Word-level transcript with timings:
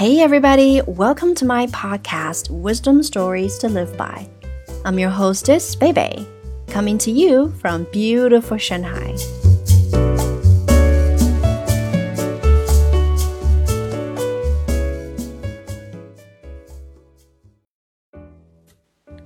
Hey, 0.00 0.20
everybody, 0.20 0.80
welcome 0.86 1.34
to 1.34 1.44
my 1.44 1.66
podcast, 1.66 2.48
Wisdom 2.48 3.02
Stories 3.02 3.58
to 3.58 3.68
Live 3.68 3.98
By. 3.98 4.26
I'm 4.86 4.98
your 4.98 5.10
hostess, 5.10 5.74
Bebe, 5.74 6.26
coming 6.68 6.96
to 6.96 7.10
you 7.10 7.50
from 7.60 7.86
beautiful 7.92 8.56
Shanghai. 8.56 9.14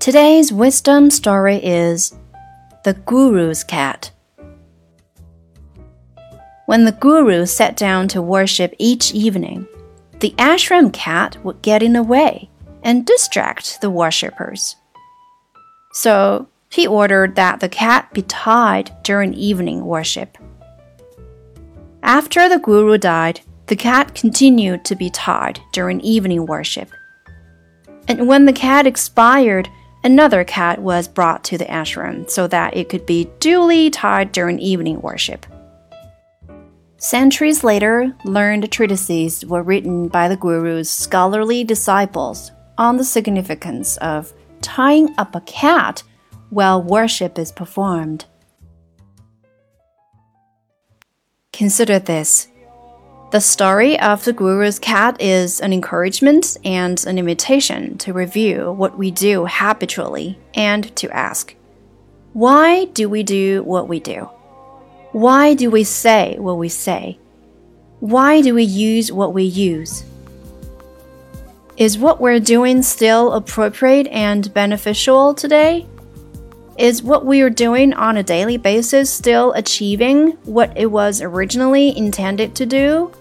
Today's 0.00 0.52
wisdom 0.52 1.08
story 1.10 1.64
is 1.64 2.16
The 2.82 2.94
Guru's 2.94 3.62
Cat. 3.62 4.10
When 6.66 6.84
the 6.84 6.96
Guru 6.98 7.46
sat 7.46 7.76
down 7.76 8.08
to 8.08 8.20
worship 8.20 8.74
each 8.80 9.14
evening, 9.14 9.68
the 10.20 10.34
ashram 10.38 10.92
cat 10.92 11.36
would 11.44 11.62
get 11.62 11.82
in 11.82 11.92
the 11.92 12.02
way 12.02 12.50
and 12.82 13.06
distract 13.06 13.80
the 13.80 13.90
worshippers. 13.90 14.76
So 15.92 16.48
he 16.70 16.86
ordered 16.86 17.36
that 17.36 17.60
the 17.60 17.68
cat 17.68 18.12
be 18.12 18.22
tied 18.22 18.90
during 19.02 19.32
evening 19.34 19.84
worship. 19.84 20.36
After 22.02 22.48
the 22.48 22.58
guru 22.58 22.98
died, 22.98 23.40
the 23.66 23.76
cat 23.76 24.14
continued 24.14 24.84
to 24.84 24.96
be 24.96 25.08
tied 25.08 25.60
during 25.72 26.00
evening 26.02 26.46
worship. 26.46 26.90
And 28.08 28.28
when 28.28 28.44
the 28.44 28.52
cat 28.52 28.86
expired, 28.86 29.68
another 30.02 30.44
cat 30.44 30.80
was 30.80 31.08
brought 31.08 31.44
to 31.44 31.56
the 31.56 31.64
ashram 31.64 32.28
so 32.28 32.46
that 32.48 32.76
it 32.76 32.90
could 32.90 33.06
be 33.06 33.30
duly 33.40 33.88
tied 33.88 34.32
during 34.32 34.58
evening 34.58 35.00
worship. 35.00 35.46
Centuries 37.04 37.62
later, 37.62 38.16
learned 38.24 38.72
treatises 38.72 39.44
were 39.44 39.62
written 39.62 40.08
by 40.08 40.26
the 40.26 40.38
Guru's 40.38 40.88
scholarly 40.88 41.62
disciples 41.62 42.50
on 42.78 42.96
the 42.96 43.04
significance 43.04 43.98
of 43.98 44.32
tying 44.62 45.14
up 45.18 45.34
a 45.34 45.42
cat 45.42 46.02
while 46.48 46.82
worship 46.82 47.38
is 47.38 47.52
performed. 47.52 48.24
Consider 51.52 51.98
this. 51.98 52.48
The 53.32 53.40
story 53.42 54.00
of 54.00 54.24
the 54.24 54.32
Guru's 54.32 54.78
cat 54.78 55.20
is 55.20 55.60
an 55.60 55.74
encouragement 55.74 56.56
and 56.64 57.04
an 57.06 57.18
invitation 57.18 57.98
to 57.98 58.14
review 58.14 58.72
what 58.72 58.96
we 58.96 59.10
do 59.10 59.44
habitually 59.44 60.38
and 60.54 60.96
to 60.96 61.10
ask, 61.10 61.54
why 62.32 62.86
do 62.86 63.10
we 63.10 63.22
do 63.22 63.62
what 63.64 63.88
we 63.88 64.00
do? 64.00 64.30
Why 65.14 65.54
do 65.54 65.70
we 65.70 65.84
say 65.84 66.34
what 66.40 66.58
we 66.58 66.68
say? 66.68 67.18
Why 68.00 68.40
do 68.40 68.52
we 68.52 68.64
use 68.64 69.12
what 69.12 69.32
we 69.32 69.44
use? 69.44 70.02
Is 71.76 71.96
what 71.96 72.20
we're 72.20 72.40
doing 72.40 72.82
still 72.82 73.32
appropriate 73.32 74.08
and 74.08 74.52
beneficial 74.52 75.32
today? 75.32 75.86
Is 76.78 77.00
what 77.00 77.24
we 77.24 77.42
are 77.42 77.48
doing 77.48 77.94
on 77.94 78.16
a 78.16 78.24
daily 78.24 78.56
basis 78.56 79.08
still 79.08 79.52
achieving 79.52 80.32
what 80.42 80.76
it 80.76 80.86
was 80.86 81.22
originally 81.22 81.96
intended 81.96 82.56
to 82.56 82.66
do? 82.66 83.12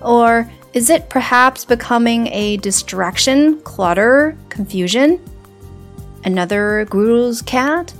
Or 0.00 0.50
is 0.72 0.88
it 0.88 1.10
perhaps 1.10 1.66
becoming 1.66 2.28
a 2.28 2.56
distraction, 2.56 3.60
clutter, 3.60 4.38
confusion? 4.48 5.20
Another 6.24 6.86
guru's 6.86 7.42
cat? 7.42 7.92